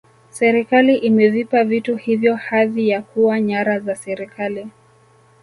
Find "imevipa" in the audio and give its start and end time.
0.97-1.63